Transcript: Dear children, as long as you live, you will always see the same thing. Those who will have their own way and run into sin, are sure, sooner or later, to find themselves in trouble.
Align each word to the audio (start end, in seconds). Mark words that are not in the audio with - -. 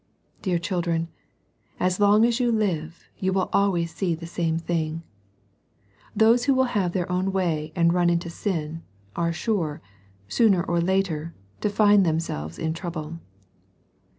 Dear 0.41 0.57
children, 0.57 1.09
as 1.79 1.99
long 1.99 2.25
as 2.25 2.39
you 2.39 2.51
live, 2.51 3.05
you 3.19 3.31
will 3.31 3.51
always 3.53 3.93
see 3.93 4.15
the 4.15 4.25
same 4.25 4.57
thing. 4.57 5.03
Those 6.15 6.45
who 6.45 6.55
will 6.55 6.63
have 6.73 6.93
their 6.93 7.07
own 7.11 7.31
way 7.31 7.71
and 7.75 7.93
run 7.93 8.09
into 8.09 8.27
sin, 8.27 8.81
are 9.15 9.31
sure, 9.31 9.79
sooner 10.27 10.63
or 10.63 10.81
later, 10.81 11.35
to 11.59 11.69
find 11.69 12.03
themselves 12.03 12.57
in 12.57 12.73
trouble. 12.73 13.19